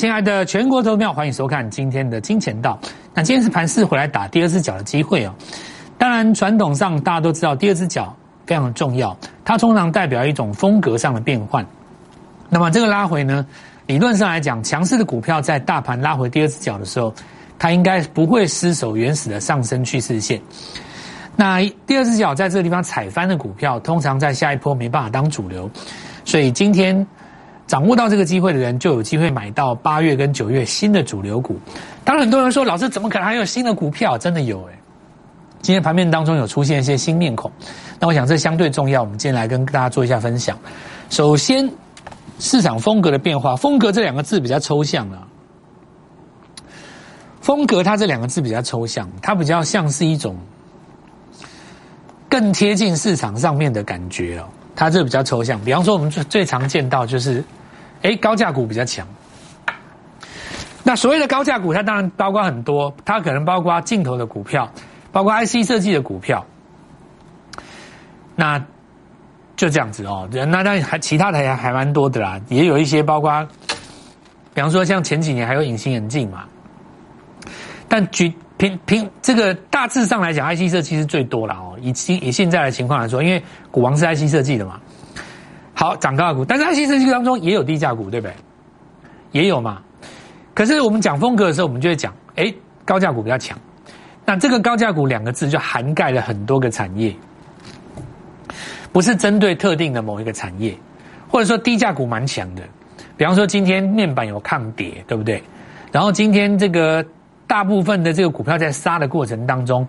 [0.00, 2.80] 亲爱的全国投票，欢迎收看今天的金钱道。
[3.12, 5.34] 那今天是盘市回来打第二只脚的机会哦。
[5.98, 8.16] 当然，传统上大家都知道，第二只脚
[8.46, 11.62] 非常重要，它通常代表一种风格上的变换。
[12.48, 13.44] 那么这个拉回呢，
[13.84, 17.12] 理论上来讲，强势的股票在大盘拉回第二只脚的时候，
[17.58, 20.40] 它应该不会失守原始的上升趋势线。
[21.36, 25.70] 那第二只脚在这个地方踩翻的股票，通常在下一波没办法当主流，
[26.24, 27.06] 所以今天。
[27.70, 31.56] 掌握到这个机会的人，就有机会买到八月跟九月新的主流股。
[32.04, 34.18] 当然，很多人说，老师怎么可能还有新的股票？
[34.18, 34.74] 真的有哎！
[35.62, 37.48] 今天盘面当中有出现一些新面孔，
[38.00, 39.02] 那我想这相对重要。
[39.02, 40.58] 我们今天来跟大家做一下分享。
[41.10, 41.70] 首先，
[42.40, 45.22] 市场风格的变化，风格这两个字比较抽象啊。
[47.40, 50.36] 风格它这两个字比较抽象，它比较像是一种
[52.28, 54.48] 更贴近市场上面的感觉哦。
[54.74, 57.44] 它这比较抽象，比方说我们最最常见到就是。
[58.02, 59.06] 哎，高价股比较强。
[60.82, 64.72] 那所谓的高价股，它当然包括很多，它可能包括镜头的股票，
[65.12, 66.46] 包括 IC 设计的股票。
[68.34, 68.58] 那
[69.56, 70.26] 就这样子哦。
[70.32, 73.46] 那那还其他的还还蛮多的啦，也有一些包括，
[74.54, 76.44] 比方说像前几年还有隐形眼镜嘛。
[77.86, 81.76] 但举凭凭这个大致上来讲，IC 设计是最多了哦。
[81.82, 84.80] 以现以现在的情况来说，因为股王是 IC 设计的嘛。
[85.80, 88.34] 好，涨高价股，但是 IC 设计当中也有低价股，对不对？
[89.32, 89.80] 也有嘛。
[90.52, 92.52] 可是我们讲风格的时候，我们就会讲，哎，
[92.84, 93.58] 高价股比较强。
[94.26, 97.16] 那这个高价股两个字就涵盖了很多个产业，
[98.92, 100.76] 不是针对特定的某一个产业，
[101.30, 102.62] 或者说低价股蛮强的。
[103.16, 105.42] 比方说今天面板有抗跌，对不对？
[105.90, 107.02] 然后今天这个
[107.46, 109.88] 大部分的这个股票在杀的过程当中，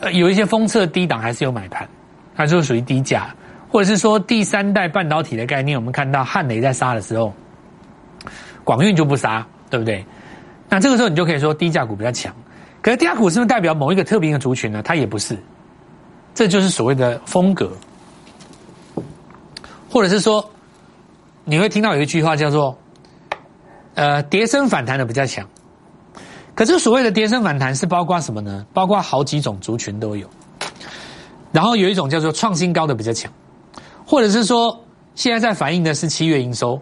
[0.00, 1.88] 呃，有一些封测低档还是有买盘，
[2.34, 3.34] 它就属于低价。
[3.68, 7.32] 或者是说第三代半导体的概念，我们看到汉雷在杀的时候，
[8.64, 10.04] 广运就不杀，对不对？
[10.68, 12.34] 那这个时候你就可以说低价股比较强。
[12.82, 14.82] 可是低价股是不是代表某一个特别的族群呢？
[14.82, 15.36] 它也不是，
[16.34, 17.70] 这就是所谓的风格。
[19.90, 20.48] 或者是说，
[21.44, 22.76] 你会听到有一句话叫做
[23.94, 25.46] “呃，跌升反弹的比较强”。
[26.54, 28.66] 可是所谓的跌升反弹是包括什么呢？
[28.72, 30.28] 包括好几种族群都有。
[31.52, 33.32] 然后有一种叫做创新高的比较强。
[34.06, 34.78] 或者是说，
[35.16, 36.80] 现在在反映的是七月营收，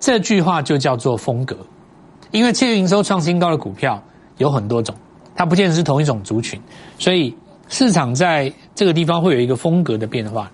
[0.00, 1.54] 这句话就叫做风格，
[2.30, 4.02] 因为七月营收创新高的股票
[4.38, 4.94] 有很多种，
[5.36, 6.58] 它不见得是同一种族群，
[6.98, 7.36] 所以
[7.68, 10.50] 市场在这个地方会有一个风格的变化。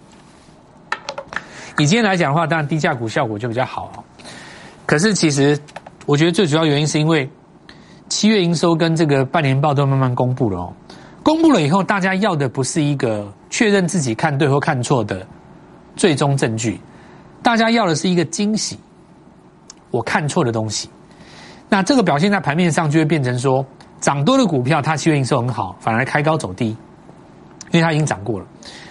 [1.78, 4.05] 以今天来讲的话，当然低价股效果就比较好
[4.87, 5.59] 可是其实
[6.06, 7.31] 我觉得最主要原因是因为
[8.09, 10.72] 七月营收跟这个半年报都慢慢公布了哦，
[11.22, 15.26] 公布了以后，大家要的不是一个确认自己看对或看错的。
[15.97, 16.81] 最终证据，
[17.43, 18.78] 大家要的是一个惊喜。
[19.91, 20.91] 我看错的东西，
[21.69, 23.65] 那这个表现在盘面上就会变成说，
[24.00, 26.77] 涨多的股票它七月营收很好，反而开高走低，
[27.71, 28.47] 因为它已经涨过了。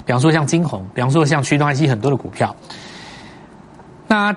[0.06, 2.56] 比方说像金红，比方说像驱动 IC 很多的股票，
[4.08, 4.34] 那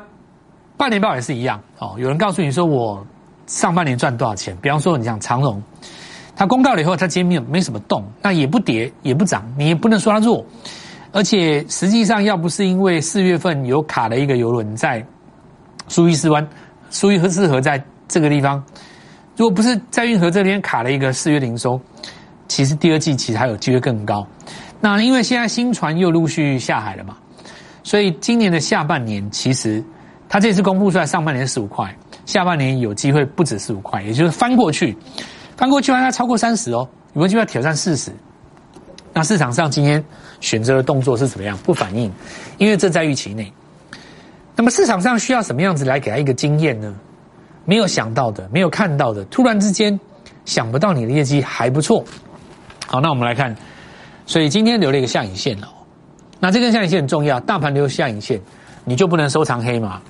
[0.77, 1.95] 半年报也是一样哦。
[1.99, 3.07] 有人告诉你说我
[3.47, 4.57] 上半年赚多少钱？
[4.61, 5.63] 比方说你像长荣，
[6.35, 10.45] 它公告了以后，它今天没有没什么动，那也不跌也不涨，你也不能说它弱。
[11.17, 15.03] 而且实际上，要不是因为四月份有卡了一个游轮在
[15.89, 16.47] 苏伊士湾、
[16.91, 18.63] 苏伊士河在这个地方，
[19.35, 21.81] 如果不是在运河这边卡了一个四月零收，
[22.49, 24.27] 其实第二季其实还有机会更高。
[24.79, 27.17] 那因为现在新船又陆续下海了嘛，
[27.83, 29.83] 所以今年的下半年其实
[30.29, 31.91] 它这次公布出来，上半年十五块，
[32.27, 34.95] 下半年有机会不止十五块，也就是翻过去，
[35.57, 38.13] 翻过去让它超过三十哦，有没有机会挑战四十？
[39.17, 40.05] 那市场上今天。
[40.39, 41.57] 选择的动作是怎么样？
[41.65, 42.13] 不反应，
[42.59, 43.51] 因为这在预期内。
[44.55, 46.95] 那么市场上需要什么样子来给他一个经验呢？
[47.65, 49.99] 没有想到的，没有看到的，突然之间
[50.45, 52.05] 想不到你的业绩还不错。
[52.87, 53.57] 好，那我们来看，
[54.27, 55.69] 所以今天留了一个下影线哦。
[56.39, 58.39] 那这根下影线很重要，大盘留下影线，
[58.85, 60.03] 你就不能收藏黑嘛？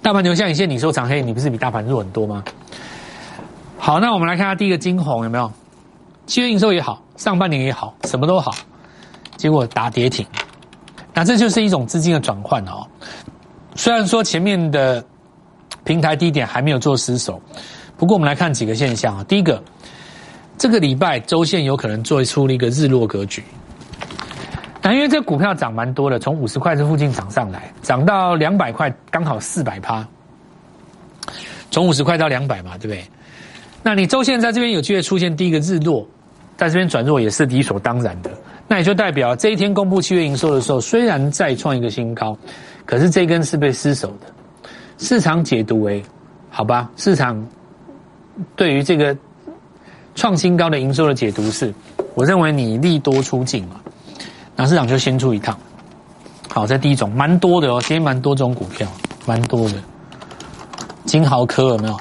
[0.00, 2.42] 大盘留下影线，你收藏黑，你不是比大盘弱很多吗？
[3.76, 5.52] 好，那我们来看下第一个金红有没有？
[6.24, 8.52] 七月营收也好，上半年也好，什么都好。
[9.36, 10.26] 结果打跌停，
[11.14, 12.84] 那这就是一种资金的转换哦。
[13.76, 15.04] 虽然说前面的
[15.84, 17.40] 平台低点还没有做失守，
[17.96, 19.22] 不过我们来看几个现象啊。
[19.28, 19.62] 第一个，
[20.58, 23.44] 这个礼拜周线有可能做出了一个日落格局。
[24.82, 30.04] 那因为这股票涨蛮多的，从五十块这附近涨上来，涨到两百块，刚好四百趴。
[31.70, 33.04] 从五十块到两百嘛，对不对？
[33.80, 36.04] 那你周线在这边有机会出现第一个日落，
[36.62, 38.30] 在这边转弱也是理所当然的。
[38.68, 42.38] 那也就代表这一天公布七月营收的时候，虽然再创一个新高，
[42.86, 44.26] 可是这根是被失守的。
[44.96, 46.00] 市场解读为
[46.50, 47.44] 好吧，市场
[48.54, 49.16] 对于这个
[50.14, 51.74] 创新高的营收的解读是，
[52.14, 53.80] 我认为你利多出尽嘛，
[54.54, 55.58] 那市场就先出一趟。
[56.48, 58.86] 好，这第一种蛮多的哦，今天蛮多种股票，
[59.26, 59.74] 蛮多的。
[61.06, 61.98] 金豪科有没有？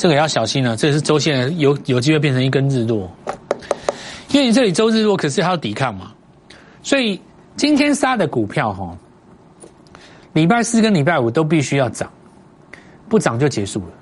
[0.00, 3.06] 这个要小心了，这是周线有有机会变成一根日落，
[4.30, 6.10] 因为你这里周日落，可是还要抵抗嘛，
[6.82, 7.20] 所以
[7.54, 8.96] 今天杀的股票哈，
[10.32, 12.10] 礼拜四跟礼拜五都必须要涨，
[13.10, 13.92] 不涨就结束了，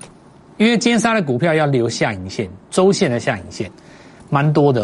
[0.55, 3.69] 因为今天杀的股票要留下影线，周线的下影线，
[4.29, 4.81] 蛮多的，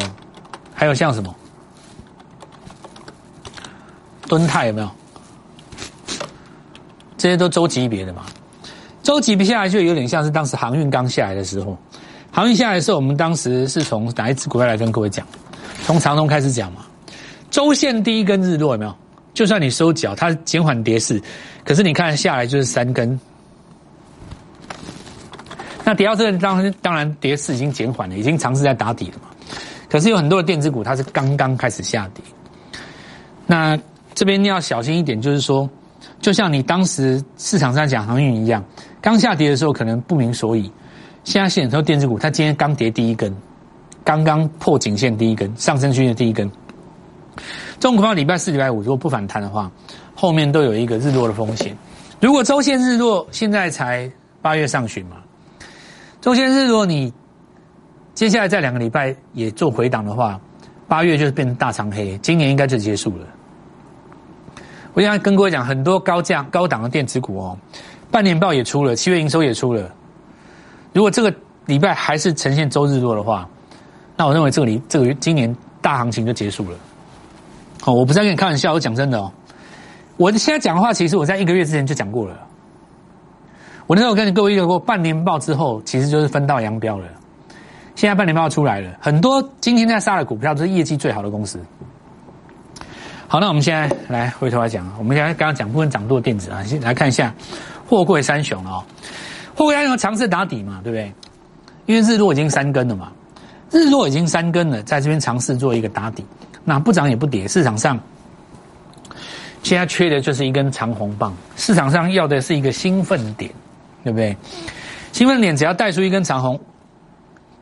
[0.74, 1.34] 还有像什么？
[4.28, 4.92] 敦泰有没有？
[7.18, 8.26] 这些都周级别的嘛，
[9.06, 11.78] 周级不下来就有点像是当时航运刚下来的时候，
[12.32, 15.24] 航运下来的时候，我们当时是从哪一只股票来跟各位讲？
[15.86, 16.82] 从长通开始讲嘛。
[17.52, 18.96] 周线第一根日落有没有？
[19.36, 21.22] 就算你收脚，它减缓跌势，
[21.64, 23.20] 可是你看下来就是三根。
[25.84, 29.30] 那跌到这个当当然跌势已经减缓了，已经尝试在打底了嘛。
[29.88, 32.24] 可是有很多的电子股，它是刚刚开始下跌。
[33.46, 33.80] 那
[34.16, 35.70] 这边你要小心一点，就是说，
[36.20, 38.66] 就像你当时市场上讲航运一样，
[39.06, 40.72] 刚下跌的时候可能不明所以。
[41.24, 43.32] 现在很多电子股，它今天刚跌第一根，
[44.04, 46.50] 刚刚破颈线第一根，上升区的第一根。
[47.80, 49.72] 这种股票礼拜四、礼拜五如果不反弹的话，
[50.16, 51.78] 后面都有一个日落的风险。
[52.20, 54.12] 如果周线日落，现在才
[54.42, 55.18] 八月上旬嘛，
[56.20, 57.14] 周线日落你
[58.16, 60.42] 接下来在两个礼拜也做回档的话，
[60.88, 63.28] 八月就是变成大长黑，今年应该就结束了。
[64.94, 67.58] 我现在跟各位讲，很多高价、高档的电子股哦，
[68.16, 69.92] 半年报也出了，七月营收也出了。
[70.94, 71.36] 如果这个
[71.66, 73.46] 礼拜还是呈现周日落的话，
[74.16, 76.78] 那我认为这个礼这个今年大行情就结束了。
[77.84, 79.30] 哦，我不是在跟你开玩笑，我讲真的哦。
[80.16, 82.40] 我现在讲的话，其实我在一个月之前就讲过了。
[83.86, 87.06] 我那时候跟各位讲过，半年报之后其实就是分道扬镳了。
[87.96, 91.60] 现在半年报出来了，很多今天在杀的股票都是业绩最好的公司。
[93.28, 97.34] 好，那我们现在来回头来讲，我们现在刚刚讲部分涨多的电子啊，先来看一下
[97.88, 98.84] 货柜三雄哦。
[99.56, 101.14] 货柜三雄尝试打底嘛，对不对？
[101.86, 103.12] 因为日落已经三根了嘛，
[103.72, 106.26] 日落已经三根了，在这边尝试做一个打底，
[106.64, 108.00] 那不涨也不跌，市场上
[109.62, 113.52] 现在缺的就是一根长红棒，市场上要的是一个兴奋点，
[114.04, 114.36] 对不对？
[115.12, 116.60] 兴奋点只要带出一根长红，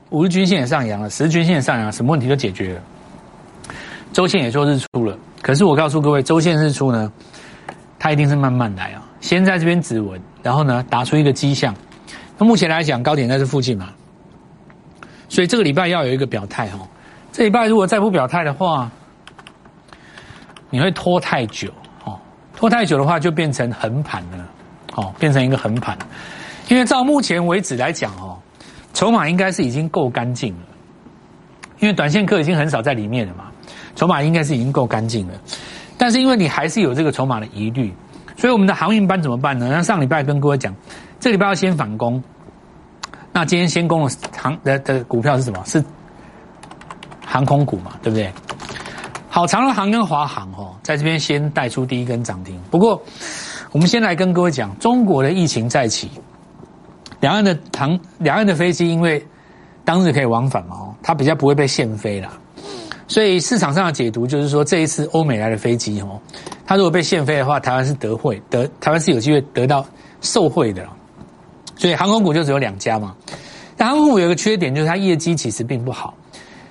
[0.10, 2.82] 五日均线也上扬了，十日均线也上扬，什么问题都解决了，
[4.14, 5.18] 周线也做日出了。
[5.42, 7.12] 可是我告诉各位，周线日出呢，
[8.00, 11.74] 它一定是慢慢来啊，先在这边止稳，然后呢打出一个迹象。
[12.38, 13.88] 那目前来讲，高点在这附近嘛，
[15.30, 16.86] 所以这个礼拜要有一个表态哦。
[17.32, 18.92] 这礼拜如果再不表态的话，
[20.70, 21.70] 你会拖太久
[22.04, 22.20] 哦，
[22.54, 24.46] 拖太久的话就变成横盘了，
[24.98, 25.98] 哦，变成一个横盘。
[26.68, 28.38] 因为照目前为止来讲哦，
[28.94, 30.62] 筹码应该是已经够干净了，
[31.80, 33.46] 因为短线客已经很少在里面了嘛。
[33.96, 35.34] 筹码应该是已经够干净了，
[35.98, 37.94] 但是因为你还是有这个筹码的疑虑，
[38.44, 39.70] 所以我们的航运班怎么办呢？
[39.72, 40.76] 那上礼拜跟各位讲，
[41.18, 42.22] 这礼拜要先反攻。
[43.32, 45.64] 那今天先攻的航的的股票是什么？
[45.66, 45.82] 是
[47.26, 48.30] 航空股嘛，对不对？
[49.30, 52.60] 好，长荣航跟华航哦，在这边先带出第一根涨停。
[52.70, 53.02] 不过，
[53.72, 56.12] 我们先来跟各位讲，中国的疫情再起，
[57.22, 59.26] 两岸的航两岸的飞机因为
[59.86, 62.30] 当日可以往返嘛，哦，它比较不会被限飞啦。
[63.08, 66.20] 所以市场上的解读就是说，这一次欧美来的飞机哦，
[66.66, 69.86] 它如果被限飞的话，台湾是得惠，得台湾是有机会得到
[70.22, 70.88] 受惠的。
[71.76, 73.16] 所以航空股就只有两家嘛。
[73.76, 76.14] 但航空股有个缺点，就是它业绩其实并不好。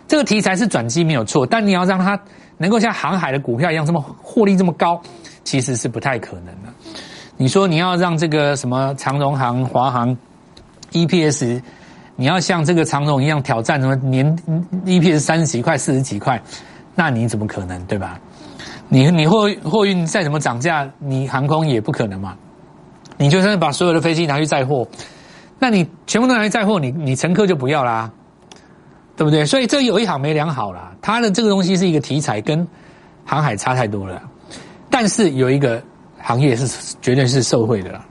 [0.08, 2.18] 这个题材是转机没有错，但你要让它
[2.58, 5.00] 能够像航海的股票一样这么获利这么高，
[5.42, 6.68] 其实是不太可能的。
[7.36, 10.16] 你说你要让这个什么长荣航、华航
[10.92, 11.60] EPS？
[12.14, 14.36] 你要像这个长荣一样挑战什么年
[14.84, 16.40] EPS 三十几块、四十几块，
[16.94, 18.20] 那你怎么可能对吧？
[18.92, 22.36] 你你货货运再怎么涨价，你航空也不可能嘛。
[23.16, 24.86] 你就算把所有的飞机拿去载货，
[25.58, 28.10] 那你全部都拿去载货，你你乘客就不要啦，
[29.16, 29.46] 对不对？
[29.46, 30.92] 所以这有一好没两好啦。
[31.00, 32.68] 它的这个东西是一个题材，跟
[33.24, 34.22] 航海差太多了。
[34.90, 35.82] 但是有一个
[36.20, 38.04] 行业是绝对是受惠的啦，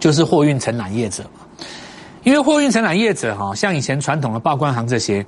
[0.00, 1.22] 就是货运承揽业者。
[2.24, 5.24] 因为货运承揽业者哈，像以前传统的报关行这些，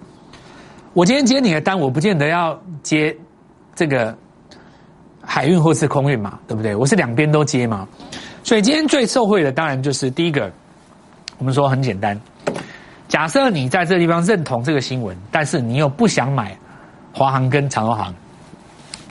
[0.94, 3.16] 我今天接你的单，我不见得要接
[3.76, 4.16] 这个
[5.26, 6.74] 海运或是空运嘛，对不对？
[6.74, 7.86] 我是两边都接嘛，
[8.42, 10.50] 所以今天最受惠的当然就是第一个，
[11.38, 12.18] 我们说很简单，
[13.08, 16.56] 假设你在这个地方认同这个新闻，但是你又不想买
[17.12, 18.14] 华航跟长荣航，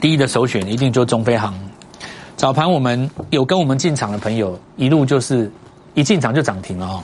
[0.00, 1.54] 第一的首选一定就中飞航。
[2.36, 5.50] 早盘我们有跟我们进场的朋友，一路就是
[5.94, 7.02] 一进场就涨停了哦。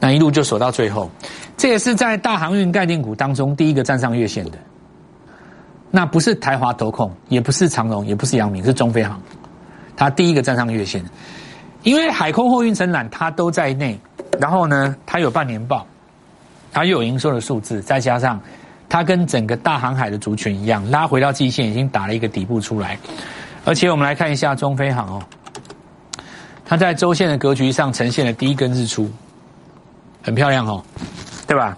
[0.00, 1.10] 那一路就锁到最后，
[1.56, 4.58] 这也是在大航运概念股当中第一个站上月线的。
[5.90, 9.20] 那不是台华投控，也不是长荣，也不是阳明，是中飞航，
[9.96, 11.04] 它第一个站上月线。
[11.82, 13.98] 因为海空货运承揽它都在内，
[14.38, 15.86] 然后呢，它有半年报，
[16.72, 18.40] 它又有营收的数字，再加上
[18.88, 22.98] 它跟整个大航海的族群一样，拉回到季线已经打了一个底部出来。
[23.64, 25.22] 而且我们来看一下中飞航哦，
[26.64, 29.10] 它在周线的格局上呈现了第一根日出。
[30.20, 30.82] 很漂亮哦，
[31.46, 31.74] 对吧？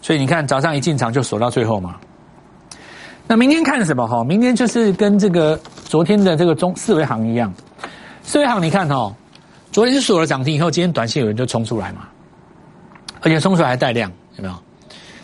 [0.00, 1.96] 所以你看早上一进场就锁到最后嘛。
[3.28, 4.24] 那明天看什么哈？
[4.24, 7.52] 明天就是跟这个昨天的这个中四维行一样，
[8.22, 9.14] 四维行你看哈，
[9.70, 12.08] 昨天是锁了涨停以后，今天短线有人就冲出来嘛，
[13.20, 14.54] 而且冲出来还带量，有没有？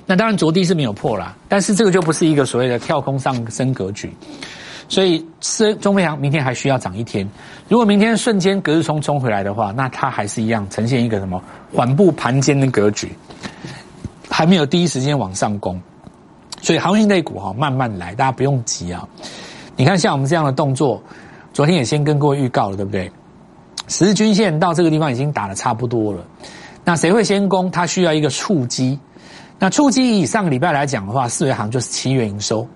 [0.04, 4.12] 那当然昨低是没有破啦，但是这个就不是一个所谓的跳空上升格局。
[4.86, 7.26] 所以，是中飞行明天还需要涨一天。
[7.70, 11.42] 如果明天瞬间隔日冲冲回来的话，那它还是一样呈现一个什么
[11.72, 13.10] 缓步盘间的格局，
[14.28, 15.80] 还没有第一时间往上攻。
[16.64, 19.06] 所以航运类股哈，慢慢来，大家不用急啊。
[19.76, 20.98] 你看，像我们这样的动作，
[21.52, 23.12] 昨天也先跟各位预告了，对不对？
[23.88, 26.24] 十日均线到这个地方已经打的差不多了。
[26.82, 27.70] 那谁会先攻？
[27.70, 28.98] 它需要一个触击。
[29.58, 32.66] 那触击以上个礼拜来讲的话，四维行就是七月营收。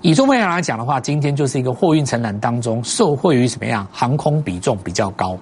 [0.00, 3.86] 以中飞航来讲的话，今天就是一个货运承揽当中受惠于什么样？
[3.92, 5.38] 航空比重比较高，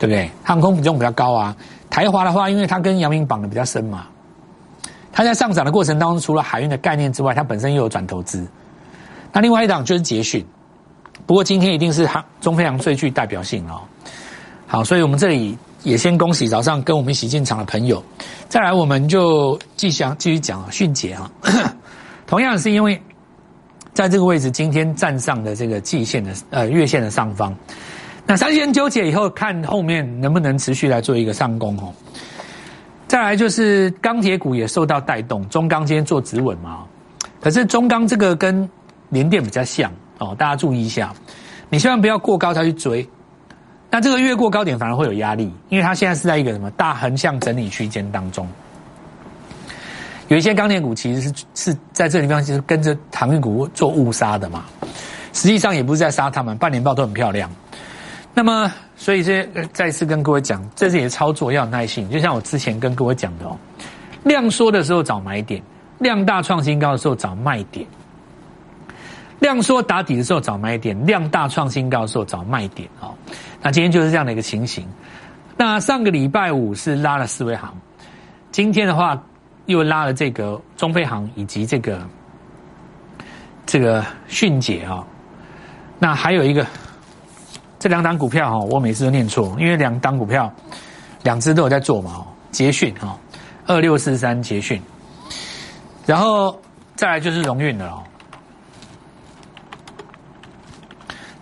[0.00, 0.28] 对不对？
[0.42, 1.56] 航空比重比较高啊。
[1.88, 4.06] 台华的话，因为它跟阳明绑的比较深嘛，
[5.12, 8.46] 它在上涨的过程当中，除了海运的概念之外，它本身又有转投资。
[9.32, 10.44] 那另外一档就是捷讯，
[11.26, 13.80] 不过今天一定是航中飞航最具代表性哦。
[14.66, 18.02] 好，所以我们这里也先恭喜早上跟我们一起进场的朋友。
[18.48, 21.30] 再来，我们就继续继续讲迅捷啊，
[22.26, 23.00] 同样是因为。
[23.92, 27.52] 在这个位置，今天站上的这个季线的呃月线的上方，
[28.24, 31.92] 那三线纠结以后，看后面能不能持续来做一个上攻哦。
[33.10, 36.84] 再来就是钢铁股也受到带动，中钢今天做止稳嘛，
[37.40, 38.70] 可是中钢这个跟
[39.08, 41.12] 联电比较像哦，大家注意一下，
[41.68, 43.04] 你千万不要过高才去追，
[43.90, 48.48] 那这个越过高点反而会有压力，因为它现在是在一个什么大横向整理区间当中。
[50.28, 54.66] 有一些钢铁股其实是是在这地方，其实跟着航运股做误杀的嘛。
[55.32, 57.50] 实际上也不是在杀他们，半年报都很漂亮。
[58.34, 62.08] 那么，所以这再次跟各位讲，这里的操作要有耐心。
[62.10, 63.56] 就像我之前跟各位讲的哦，
[64.24, 65.62] 量缩的时候找买点，
[65.98, 67.86] 量大创新高的时候找卖点。
[69.40, 73.14] 量缩打底的时候找买点，量大创新高的时候找卖点哦。
[73.62, 74.86] 那今天就是这样的一个情形。
[75.56, 77.74] 那上个礼拜五是拉了四维行，
[78.50, 79.20] 今天的话。
[79.66, 82.00] 又拉了这个中飞航以及这个
[83.66, 85.06] 这个迅捷啊，
[85.96, 86.66] 那还有一个
[87.80, 90.52] 这两档股票哈，我每次都念错，因为两档股票
[91.24, 93.18] 两只都有在做嘛哦，捷讯哈，
[93.66, 94.80] 二六四三捷讯，
[96.06, 96.60] 然后
[96.94, 98.02] 再来就是荣运的哦，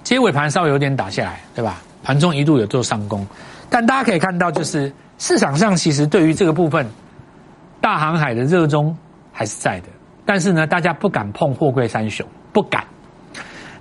[0.02, 1.82] 接尾盘稍微有点打下来，对吧？
[2.02, 3.26] 盘中一度有做上攻，
[3.68, 6.86] 但大家可以看到，就是市场上其实对于这个部分。
[7.80, 8.94] 大航海的热衷
[9.32, 9.86] 还是在的，
[10.26, 12.84] 但是呢，大家不敢碰货柜三雄，不敢。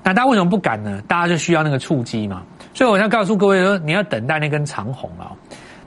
[0.07, 1.01] 那大家为什么不敢呢？
[1.05, 2.41] 大家就需要那个触机嘛。
[2.73, 5.35] 所以我要告诉各位说，你要等待那根长红啊。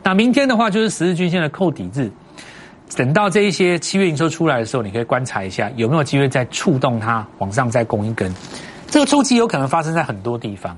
[0.03, 2.11] 那明天的话，就是十日均线的扣底日。
[2.99, 8.31] 等到这一些七月营收出来的时候，你可以观察一下有没有机会再触动它往上再攻一根。
[8.89, 10.77] 这个触机有可能发生在很多地方，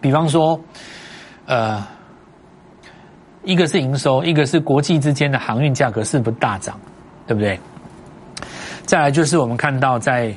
[0.00, 0.58] 比方说，
[1.44, 1.86] 呃。
[3.44, 6.78] 一个是营收，一个是国际之间的航运价格是不是大涨，
[7.26, 7.58] 对不对？
[8.84, 10.34] 再来就是我们看到在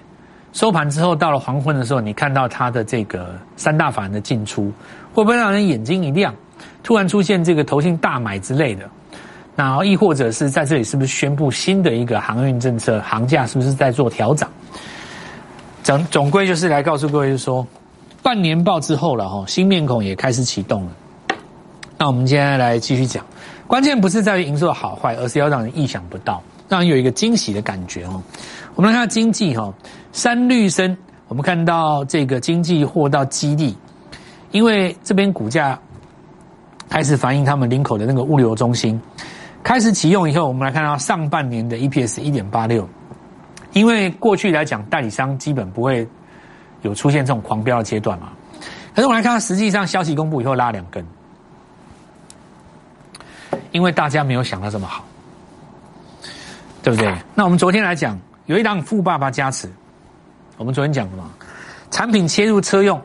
[0.54, 4.72] 收盘之后，到了黄昏的时候，你看到它的这个三大法人的进出，
[5.14, 6.34] 会不会让人眼睛一亮？
[6.84, 8.90] 突然出现这个投信大买之类的，
[9.56, 14.48] 那亦或者是在这里是不是宣布新的一个航运政策，航价是不是在做调整？
[15.84, 17.66] 总总归就是来告诉各位，就是说
[18.22, 20.92] 半年报之后了哈，新面孔也开始启动了。
[21.98, 23.26] 那我们今天来继续讲，
[23.68, 28.22] 关键不是在于营收的好坏，而是要让人意想不到，让人有一个惊喜的感觉哦。
[28.76, 29.72] 我们来看经济哈，
[30.12, 30.96] 三绿生，
[31.28, 33.78] 我们看到这个经济货到基地，
[34.52, 35.80] 因为这边股价
[36.90, 39.00] 开始反映他们领口的那个物流中心
[39.64, 42.88] 开始启用以后，我们来看到上半年的 EPS 一点八六，
[43.74, 46.08] 因为过去来讲代理商基本不会
[46.82, 48.34] 有出现这种狂飙的阶段嘛，
[48.94, 51.06] 可是我们来看，实际上消息公布以后拉两根。
[53.72, 55.06] 因为大家没有想到这么好，
[56.84, 57.16] 对不对？
[57.34, 59.70] 那我们昨天来讲，有一档富爸爸加持，
[60.62, 61.24] 我们昨天讲的嘛，
[61.90, 63.02] 产品切入车用，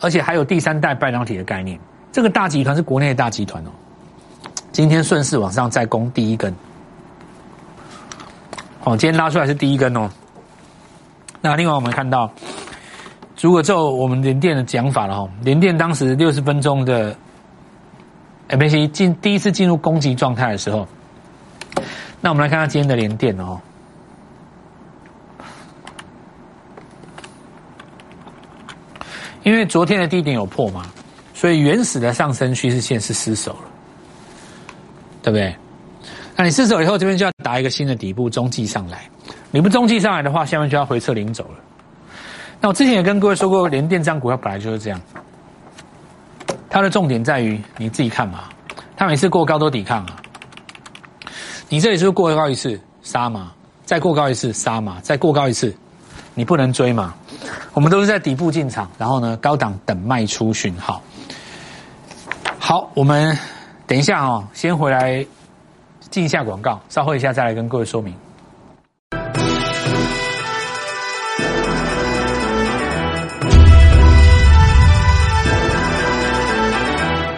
[0.00, 1.78] 而且还有第三代半导体的概念。
[2.10, 3.70] 这个大集团是国内的大集团哦，
[4.72, 6.52] 今天顺势往上再攻第一根，
[8.82, 10.10] 哦，今天拉出来是第一根哦。
[11.40, 12.28] 那另外我们看到，
[13.40, 17.14] 如果就我们联电的讲法了哈，联电当时六十分钟的
[18.48, 20.88] MAC 进第一次进入攻击状态的时候，
[22.20, 23.60] 那我们来看看今天的联电哦。
[29.42, 30.84] 因为昨天的低点有破嘛，
[31.34, 33.64] 所以原始的上升趋势线是失守了，
[35.22, 35.54] 对不对？
[36.36, 39.02] 那你失守以后，这边就要打一个新的底部中继上来。
[39.50, 41.58] 你不中继上来的话，下面就要回撤领走了。
[42.60, 45.00] 那我之前也跟各位说过，连电张股票本来就是这样，
[46.68, 48.44] 它的重点在于你自己看嘛。
[48.96, 50.16] 它每次过高都抵抗啊，
[51.68, 53.52] 你这里是不是过高一次杀嘛？
[53.84, 54.98] 再过高一次杀嘛？
[55.02, 55.74] 再过高一次，
[56.34, 57.14] 你不能追嘛？
[57.72, 61.02] 我们都是在底部进场，然后呢，高档等卖出讯号。
[62.58, 63.36] 好，我们
[63.86, 65.24] 等一下哦，先回来
[66.10, 68.14] 进一下广告，稍后一下再来跟各位说明。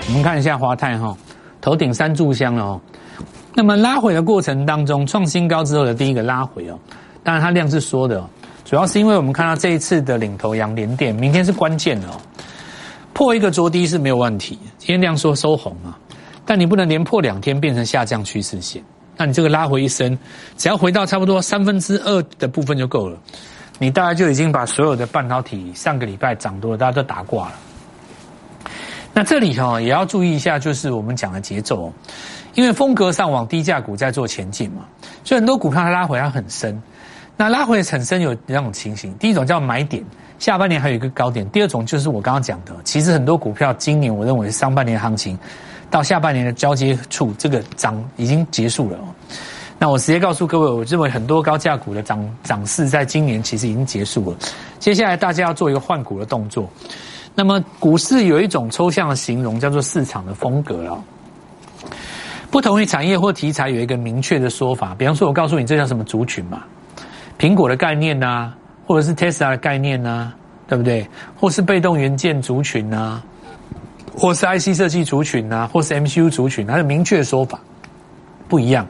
[0.09, 1.17] 我们看一下华泰哈，
[1.61, 2.81] 头顶三炷香了哦。
[3.55, 6.79] 那么拉回的过程当中，创新高之后的第一个拉回哦，
[7.23, 8.29] 当然它量是缩的哦。
[8.73, 12.19] 主要是因为我们看到这一次的领头羊连电，明天是关键哦。
[13.13, 15.95] 破一个着低是没有问题，今天量缩收红嘛，
[16.47, 18.83] 但你不能连破两天变成下降趋势线。
[19.15, 20.19] 那你这个拉回一升，
[20.57, 23.19] 只要回到差不多三分之二的部分就够了，
[23.79, 27.55] 你大概就已经把所有的半导体上个礼拜涨多了，大家都打挂了。
[29.13, 31.93] 那这里哈也要注意一下，就是我们讲的节奏哦，
[32.55, 34.87] 因为风格上往低价股在做前进嘛，
[35.25, 36.83] 所以很多股票它拉回它很深。
[37.37, 40.05] 那拉回产生有两种情形，第一种叫买点，
[40.39, 45.37] 下半年还有一个高点；第二种就是我刚刚讲的，其实很多股票今年我认为是上半年行情
[45.91, 48.99] 到下半年的交接处，这个涨已经结束了。
[49.79, 54.37] 那我直接告诉各位，我认为很多高价股的涨涨势在今年其实已经结束了。
[54.79, 56.71] 接下来大家要做一个换股的动作。
[57.35, 61.03] 那么股市有一种抽象的形容，叫做市场的风格了。
[62.51, 66.63] 不同于产业或题材有一个明确的说法，比方说，我告诉你这叫什么族群嘛？
[67.43, 68.53] 苹果的概念呐，
[68.87, 70.33] 或者是 Tesla 的概念呐，
[70.69, 71.05] 对不对？
[71.37, 73.21] 或是被动元件族群呐，
[74.17, 77.59] 或是 IC 设计族群呐，或是 MCU 族群，它的明确说法
[78.49, 78.87] 不一样。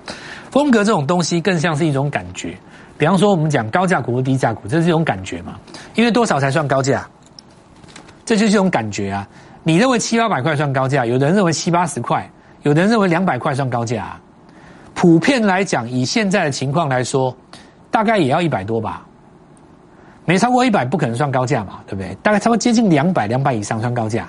[0.51, 2.55] 风格这种东西更像是一种感觉。
[2.99, 5.59] 比方说，我们讲高价股和低价股，这是一种感觉嘛？
[5.95, 7.09] 因为多少才算高价？
[8.27, 9.27] 这就是一种感觉啊！
[9.63, 12.31] 你认为七八百块算高价，有的人认为七八十块，
[12.65, 14.15] 有的人认为两百块算高价。
[14.93, 17.35] 普遍来讲，以现在的情况来说。
[17.93, 19.07] 大概也要一百多吧，
[20.25, 22.17] 没超过一百不可能算高价嘛，对不对？
[22.23, 24.29] 大概超过接近两百，两百以上算高价。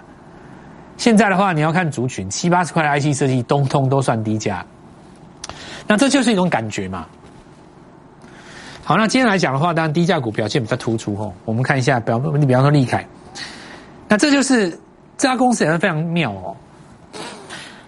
[0.97, 4.63] 现在的话，你要看族群，七八十块的 IC 设计，通通都算低价。
[5.87, 7.05] 那这就是一种感觉嘛。
[8.83, 11.31] 好，那今天来讲的话，当然低价股表现比较突出哦。
[11.45, 13.05] 我们看一下，比方你比方说利凯，
[14.09, 14.69] 那这就是
[15.17, 16.55] 这家公司也是非常妙哦。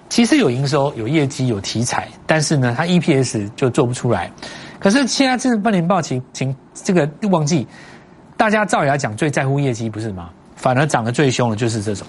[0.08, 4.32] 其实有营收、有业绩、有题材，但是呢，它 EPS 就做不出来。
[4.86, 7.67] 可是现在这半年报，请请这个忘记，
[8.38, 10.30] 大家照理来讲最在乎业绩不是吗？
[10.56, 12.06] 反而涨得最凶的就是这种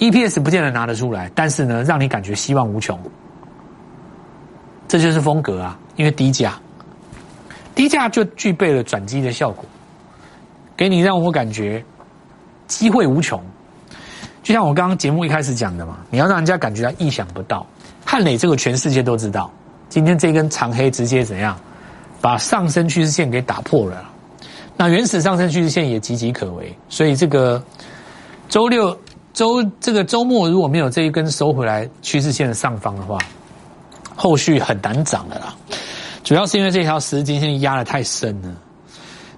[0.00, 2.98] ，EPS 不见得拿得出来，但是呢，让你感觉希望无穷，
[4.88, 5.78] 这就是风格啊！
[5.94, 6.58] 因为低价，
[7.76, 9.64] 低价就具备了转机的效果，
[10.76, 11.80] 给你让我感觉
[12.66, 13.40] 机会无穷。
[14.42, 17.64] 就像我刚刚节目一开始讲的嘛，你要让人家感觉到意想不到。
[18.04, 19.48] 汉磊这个全世界都知道，
[19.88, 21.56] 今天这根长黑直接怎样？
[22.20, 24.04] 把上升趋势线给打破了，
[24.76, 27.62] 那原始上升趋势线也岌岌可危，所以这个
[28.48, 28.96] 周六
[29.32, 33.18] 周这个周末如果没有这一根收回来趋势线的上方的话，
[34.16, 35.54] 后续很难涨的啦。
[36.24, 38.48] 主要是因为这条十日线压的太深了，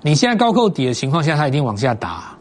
[0.02, 2.34] 你现在高扣底的情况下，它一定往下打。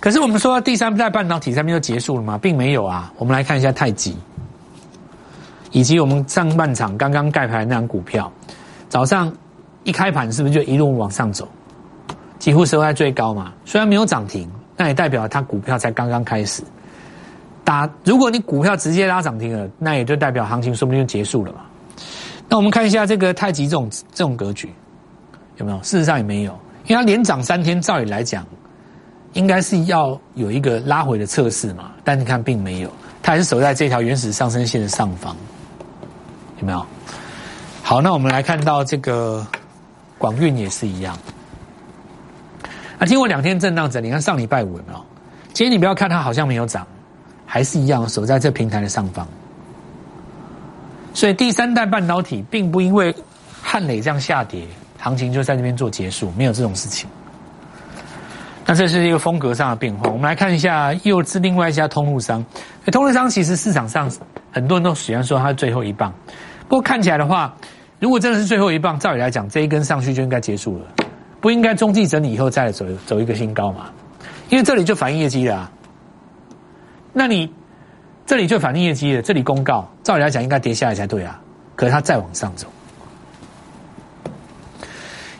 [0.00, 2.36] 可是我们说第三代半导体上面就结束了吗？
[2.36, 4.16] 并没有啊，我们来看一下太极。
[5.70, 8.30] 以及我们上半场刚刚盖牌那张股票，
[8.88, 9.32] 早上
[9.84, 11.48] 一开盘是不是就一路往上走，
[12.38, 13.52] 几乎收在最高嘛？
[13.64, 16.62] 虽然没有涨停，那也代表它股票才刚刚开始。
[17.62, 21.60] 打，如果你股票直接拉涨停了，那也就代表行情说不定就结束了嘛。
[22.48, 24.68] 那我们看一下这个太极这种这种格局
[25.58, 25.78] 有没有？
[25.78, 26.52] 事实上也没有，
[26.86, 28.44] 因为它连涨三天，照理来讲，
[29.34, 31.92] 应该是要有一个拉回的测试嘛。
[32.02, 32.90] 但你看并没有，
[33.22, 35.36] 它还是守在这条原始上升线的上方。
[36.60, 36.86] 有没有？
[37.82, 39.46] 好，那我们来看到这个
[40.18, 41.16] 广运也是一样。
[42.98, 45.04] 啊经过两天震荡整理，看上礼拜五有没有？
[45.52, 46.86] 今天你不要看它好像没有涨，
[47.46, 49.26] 还是一样守在这平台的上方。
[51.12, 53.14] 所以第三代半导体并不因为
[53.60, 54.66] 汉磊这样下跌，
[54.98, 57.08] 行情就在这边做结束，没有这种事情。
[58.64, 60.08] 那这是一个风格上的变化。
[60.08, 62.44] 我们来看一下，又是另外一家通路商。
[62.92, 64.08] 通路商其实市场上
[64.52, 66.12] 很多人都喜欢说它最后一棒，
[66.70, 67.52] 不过看起来的话，
[67.98, 70.84] 如果真的是最后一棒，照理来讲，这一根上去就应该结束了，
[71.40, 73.90] 不应该中继整理以后再走走一个新高嘛？
[74.50, 75.68] 因为这里就反映业绩了。
[77.12, 77.52] 那你
[78.24, 81.40] 这里就反映业绩了，这里公告，照理来讲应该跌下来才对啊，
[81.74, 82.68] 可是它再往上走。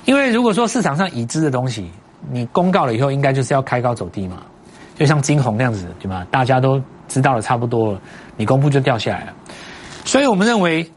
[0.04, 1.88] 因为如果说市场上已知的东西，
[2.28, 4.38] 你公告了以后，应该就是要开高走低嘛，
[4.96, 6.26] 就像金红那样子，对吗？
[6.28, 8.00] 大家都知道了差不多了，
[8.36, 9.32] 你公布就掉下来了。
[10.04, 10.90] 所以我们认为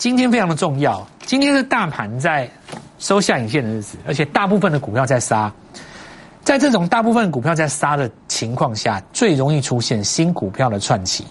[0.00, 2.50] 今天非常的重要，今天是大盘在
[2.98, 5.52] 收下影线的日子，而且大部分的股票在杀，
[6.42, 11.26] 在这种大部分股票在杀的情况下，最容易出现新股票的串起。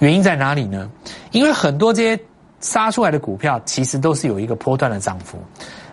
[0.00, 0.90] 原因在哪里呢？
[1.30, 2.22] 因为很多这些
[2.60, 5.38] 杀出来的股票，其实都是有一个波段的涨幅。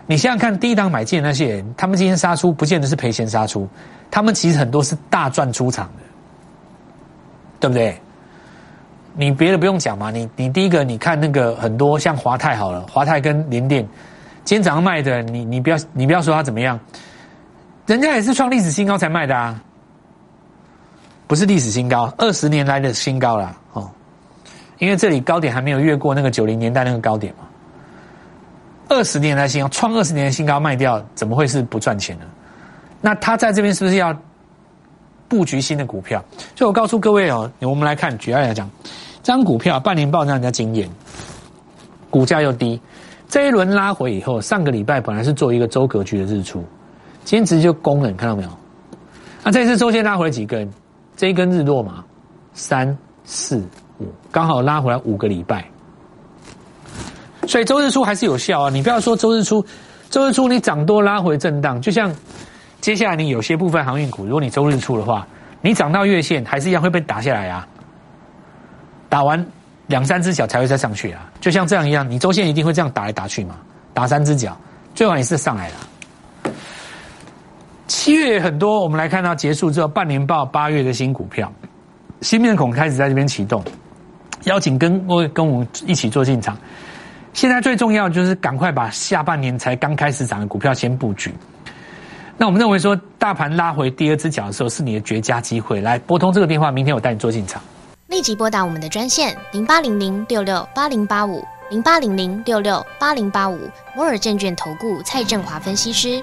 [0.04, 3.66] 你想想看，第一档买进的那些人，他们今天杀出，不见得是赔钱杀出，
[4.10, 6.02] 他们其实很多是大赚出场的，
[7.58, 7.98] 对不对？
[9.14, 13.86] 你别的不用讲嘛，你你第一个，你看那个很多像华泰好了，华泰跟联电，
[14.44, 16.78] 今天早上卖的，你你不要你不要说它怎么样，
[17.86, 19.62] 人家也是创历史新高才卖的啊，
[21.26, 23.90] 不是历史新高，二十年来的新高了哦，
[24.78, 27.44] 因为这里高点还没有越过那个九零年代那个高点嘛。
[28.88, 32.26] 二十年来新高，创二十年的新高卖掉，怎么会是不赚钱呢？
[33.00, 34.14] 那他在这边是不是要
[35.32, 36.22] 布局新的股票？
[36.54, 38.70] 所以我告诉各位哦，我们来看，举例来讲，
[39.22, 40.86] 这张股票半年报让人家惊艳，
[42.10, 42.78] 股价又低，
[43.30, 46.62] 这一轮拉回以后，上个礼拜本来是做一个周格局的日出，
[47.24, 48.50] 今天直接就攻了，你看到没有？
[49.42, 50.70] 那这次周线拉回几根？
[51.16, 52.04] 这一根日落嘛，
[52.52, 53.56] 三四
[54.00, 55.64] 五，刚好拉回来五个礼拜。
[57.48, 58.70] 所以周日出还是有效啊！
[58.70, 59.64] 你不要说周日出，
[60.10, 62.14] 周日出你涨多拉回震荡，就像
[62.82, 65.24] 接下来你有些部分航运股，如果你周日出的话，
[65.60, 67.66] 你涨到月线还是一样会被打下来啊！
[69.08, 69.46] 打完
[69.86, 71.30] 两三只脚才会再上去啊！
[71.40, 73.54] 就像这样一样，你周线一定会这样打来打去嘛，
[73.94, 74.58] 打三只脚，
[74.96, 75.74] 最晚也是上来了。
[77.86, 81.52] 七月很多，我们来看到结束之后，半年报八月的新股票，
[82.20, 83.62] 新面孔开始在这边启动，
[84.46, 86.58] 邀请跟我跟我们一起做进场。
[87.32, 91.32] 现在最重要就是赶快把下半年才刚开始涨的股票先布局。
[92.38, 95.80] 那我们认为说，大盘拉回第二只脚的时候，是你的绝佳机会。
[95.80, 97.62] 来拨通这个电话，明天我带你做进场。
[98.08, 103.58] 立即拨打我们的专线零八零零六六八零八五零八零零六六八零八五
[103.94, 106.22] 摩尔证券投顾蔡振华分析师。